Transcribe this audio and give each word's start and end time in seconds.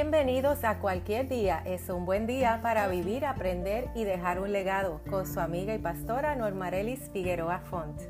Bienvenidos 0.00 0.62
a 0.62 0.78
cualquier 0.78 1.28
día. 1.28 1.60
Es 1.66 1.88
un 1.88 2.06
buen 2.06 2.28
día 2.28 2.60
para 2.62 2.86
vivir, 2.86 3.24
aprender 3.24 3.88
y 3.96 4.04
dejar 4.04 4.40
un 4.40 4.52
legado 4.52 5.00
con 5.10 5.26
su 5.26 5.40
amiga 5.40 5.74
y 5.74 5.78
pastora 5.80 6.36
Normarelis 6.36 7.10
Figueroa 7.12 7.62
Font. 7.68 8.00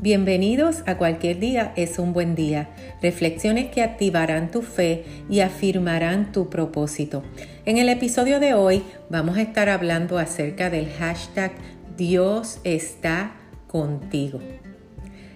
Bienvenidos 0.00 0.84
a 0.86 0.96
cualquier 0.96 1.40
día 1.40 1.72
es 1.74 1.98
un 1.98 2.12
buen 2.12 2.36
día. 2.36 2.68
Reflexiones 3.02 3.72
que 3.72 3.82
activarán 3.82 4.52
tu 4.52 4.62
fe 4.62 5.06
y 5.28 5.40
afirmarán 5.40 6.30
tu 6.30 6.48
propósito. 6.48 7.24
En 7.64 7.78
el 7.78 7.88
episodio 7.88 8.38
de 8.38 8.54
hoy 8.54 8.84
vamos 9.10 9.38
a 9.38 9.42
estar 9.42 9.68
hablando 9.68 10.18
acerca 10.18 10.70
del 10.70 10.88
hashtag 10.88 11.50
Dios 11.96 12.60
está 12.62 13.32
contigo. 13.68 14.40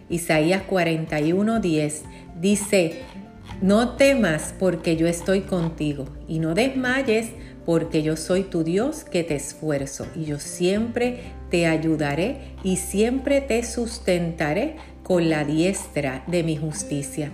Isaías 0.08 0.64
41:10 0.68 2.02
dice, 2.40 3.02
no 3.60 3.90
temas 3.90 4.54
porque 4.58 4.96
yo 4.96 5.06
estoy 5.06 5.42
contigo 5.42 6.06
y 6.26 6.40
no 6.40 6.54
desmayes 6.54 7.28
porque 7.64 8.02
yo 8.02 8.16
soy 8.16 8.42
tu 8.42 8.64
Dios 8.64 9.04
que 9.04 9.22
te 9.22 9.36
esfuerzo 9.36 10.06
y 10.16 10.24
yo 10.24 10.40
siempre 10.40 11.20
te 11.48 11.66
ayudaré 11.66 12.56
y 12.64 12.76
siempre 12.76 13.40
te 13.40 13.62
sustentaré 13.62 14.76
con 15.04 15.30
la 15.30 15.44
diestra 15.44 16.24
de 16.26 16.42
mi 16.42 16.56
justicia. 16.56 17.30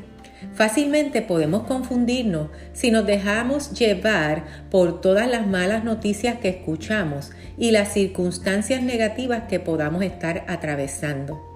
Fácilmente 0.54 1.22
podemos 1.22 1.64
confundirnos 1.64 2.48
si 2.72 2.90
nos 2.90 3.06
dejamos 3.06 3.72
llevar 3.72 4.44
por 4.70 5.00
todas 5.00 5.28
las 5.28 5.46
malas 5.46 5.84
noticias 5.84 6.38
que 6.38 6.48
escuchamos 6.48 7.30
y 7.56 7.70
las 7.70 7.92
circunstancias 7.92 8.82
negativas 8.82 9.44
que 9.48 9.60
podamos 9.60 10.02
estar 10.02 10.44
atravesando. 10.48 11.48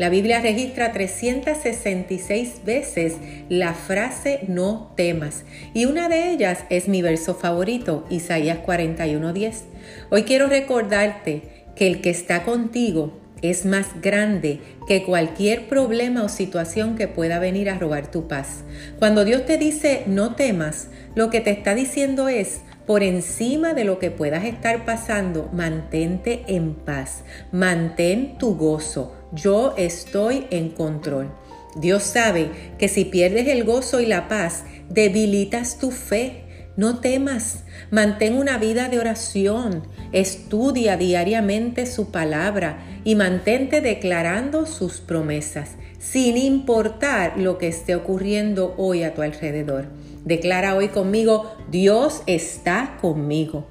La 0.00 0.08
Biblia 0.08 0.40
registra 0.40 0.92
366 0.92 2.62
veces 2.64 3.16
la 3.50 3.74
frase 3.74 4.40
no 4.48 4.92
temas 4.96 5.44
y 5.74 5.84
una 5.84 6.08
de 6.08 6.30
ellas 6.30 6.60
es 6.70 6.88
mi 6.88 7.02
verso 7.02 7.34
favorito, 7.34 8.06
Isaías 8.08 8.60
41:10. 8.64 9.64
Hoy 10.08 10.22
quiero 10.22 10.46
recordarte 10.46 11.66
que 11.76 11.86
el 11.86 12.00
que 12.00 12.08
está 12.08 12.44
contigo 12.44 13.12
es 13.42 13.64
más 13.64 14.00
grande 14.00 14.60
que 14.86 15.04
cualquier 15.04 15.68
problema 15.68 16.22
o 16.22 16.28
situación 16.28 16.96
que 16.96 17.08
pueda 17.08 17.38
venir 17.38 17.70
a 17.70 17.78
robar 17.78 18.10
tu 18.10 18.28
paz. 18.28 18.64
Cuando 18.98 19.24
Dios 19.24 19.46
te 19.46 19.58
dice 19.58 20.04
no 20.06 20.34
temas, 20.34 20.88
lo 21.14 21.30
que 21.30 21.40
te 21.40 21.50
está 21.50 21.74
diciendo 21.74 22.28
es 22.28 22.60
por 22.86 23.02
encima 23.02 23.74
de 23.74 23.84
lo 23.84 23.98
que 23.98 24.10
puedas 24.10 24.44
estar 24.44 24.84
pasando, 24.84 25.48
mantente 25.52 26.42
en 26.48 26.74
paz, 26.74 27.22
mantén 27.52 28.36
tu 28.38 28.56
gozo 28.56 29.14
yo 29.32 29.74
estoy 29.76 30.46
en 30.50 30.70
control. 30.70 31.30
Dios 31.76 32.02
sabe 32.02 32.50
que 32.78 32.88
si 32.88 33.04
pierdes 33.04 33.46
el 33.46 33.64
gozo 33.64 34.00
y 34.00 34.06
la 34.06 34.28
paz, 34.28 34.64
debilitas 34.88 35.78
tu 35.78 35.92
fe. 35.92 36.44
No 36.80 36.98
temas, 37.00 37.64
mantén 37.90 38.38
una 38.38 38.56
vida 38.56 38.88
de 38.88 38.98
oración, 38.98 39.82
estudia 40.12 40.96
diariamente 40.96 41.84
su 41.84 42.10
palabra 42.10 42.78
y 43.04 43.16
mantente 43.16 43.82
declarando 43.82 44.64
sus 44.64 45.02
promesas, 45.02 45.72
sin 45.98 46.38
importar 46.38 47.36
lo 47.36 47.58
que 47.58 47.68
esté 47.68 47.94
ocurriendo 47.94 48.74
hoy 48.78 49.02
a 49.02 49.12
tu 49.12 49.20
alrededor. 49.20 49.88
Declara 50.24 50.74
hoy 50.74 50.88
conmigo, 50.88 51.54
Dios 51.70 52.22
está 52.24 52.96
conmigo. 53.02 53.66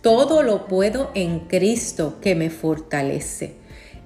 Todo 0.00 0.44
lo 0.44 0.68
puedo 0.68 1.10
en 1.16 1.40
Cristo 1.40 2.20
que 2.20 2.36
me 2.36 2.48
fortalece. 2.48 3.56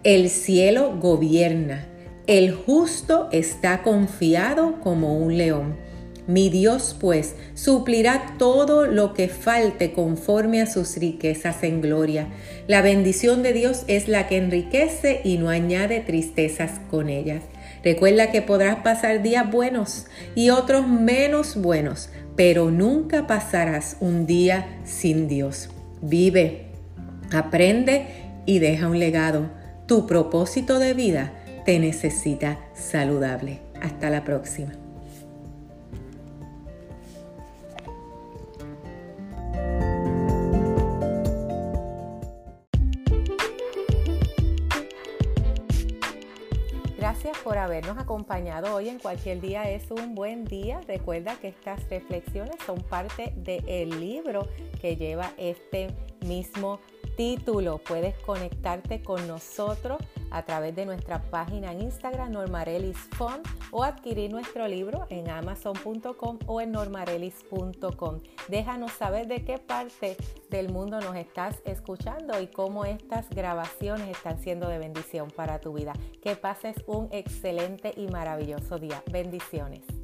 El 0.03 0.31
cielo 0.31 0.97
gobierna. 0.99 1.89
El 2.27 2.55
justo 2.55 3.29
está 3.33 3.83
confiado 3.83 4.81
como 4.81 5.19
un 5.19 5.37
león. 5.37 5.86
Mi 6.27 6.49
Dios 6.49 6.97
pues 6.99 7.37
suplirá 7.55 8.35
todo 8.39 8.87
lo 8.87 9.15
que 9.15 9.29
falte 9.29 9.93
conforme 9.93 10.61
a 10.61 10.67
sus 10.67 10.97
riquezas 10.97 11.63
en 11.63 11.81
gloria. 11.81 12.27
La 12.67 12.83
bendición 12.83 13.43
de 13.43 13.53
Dios 13.53 13.85
es 13.87 14.09
la 14.09 14.27
que 14.27 14.39
enriquece 14.39 15.21
y 15.23 15.39
no 15.39 15.49
añade 15.49 16.01
tristezas 16.01 16.81
con 16.91 17.09
ellas. 17.09 17.43
Recuerda 17.85 18.33
que 18.33 18.43
podrás 18.43 18.77
pasar 18.77 19.23
días 19.23 19.49
buenos 19.51 20.07
y 20.35 20.51
otros 20.51 20.89
menos 20.89 21.55
buenos, 21.57 22.09
pero 22.35 22.71
nunca 22.73 23.29
pasarás 23.29 23.97
un 24.01 24.27
día 24.27 24.81
sin 24.85 25.29
Dios. 25.29 25.71
Vive, 26.03 26.67
aprende 27.33 28.07
y 28.47 28.59
deja 28.59 28.89
un 28.89 28.99
legado. 28.99 29.51
Tu 29.87 30.07
propósito 30.07 30.81
de 30.81 30.95
vida 30.95 31.33
te 31.65 31.79
necesita 31.79 32.59
saludable. 32.75 33.61
Hasta 33.81 34.11
la 34.11 34.25
próxima. 34.25 34.86
Gracias 46.97 47.37
por 47.45 47.59
habernos 47.59 47.99
acompañado 47.99 48.75
hoy 48.75 48.89
en 48.89 48.99
cualquier 48.99 49.43
día 49.43 49.71
es 49.71 49.91
un 49.91 50.15
buen 50.15 50.47
día. 50.47 50.81
Recuerda 50.89 51.37
que 51.37 51.49
estas 51.49 51.87
reflexiones 51.91 52.57
son 52.65 52.81
parte 52.83 53.35
del 53.37 54.01
libro 54.01 54.49
que 54.81 54.97
lleva 54.97 55.31
este 55.37 55.89
mismo 56.25 56.81
título. 57.17 57.79
Puedes 57.79 58.17
conectarte 58.19 59.03
con 59.03 59.27
nosotros 59.27 59.99
a 60.31 60.45
través 60.45 60.75
de 60.77 60.87
nuestra 60.87 61.23
página 61.31 61.73
en 61.73 61.83
Instagram 61.83 62.33
Normarelis 62.33 62.97
Fund 63.17 63.43
o 63.71 63.85
adquirir 63.85 64.31
nuestro 64.31 64.69
libro 64.69 65.07
en 65.09 65.31
amazon.com 65.31 66.39
o 66.47 66.61
en 66.61 66.73
normarelis.com. 66.73 68.21
Déjanos 68.49 68.93
saber 68.93 69.27
de 69.27 69.45
qué 69.45 69.59
parte 69.59 70.17
del 70.51 70.71
mundo 70.71 71.01
nos 71.01 71.17
estás 71.17 71.61
escuchando 71.65 72.41
y 72.41 72.49
cómo 72.49 72.85
estas 72.85 73.29
grabaciones 73.31 74.09
están 74.09 74.39
siendo 74.39 74.69
de 74.69 74.79
bendición 74.79 75.31
para 75.31 75.61
tu 75.61 75.73
vida. 75.73 75.95
Que 76.23 76.37
pases 76.37 76.77
un 76.87 77.09
excelente 77.13 77.93
y 77.97 78.09
maravilloso 78.09 78.79
día. 78.79 79.03
Bendiciones. 79.11 79.96